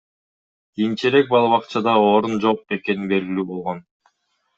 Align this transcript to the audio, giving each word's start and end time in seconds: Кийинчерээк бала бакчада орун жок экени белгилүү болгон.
Кийинчерээк 0.73 1.27
бала 1.33 1.51
бакчада 1.53 1.93
орун 2.13 2.39
жок 2.47 2.65
экени 2.79 3.11
белгилүү 3.13 3.47
болгон. 3.53 3.83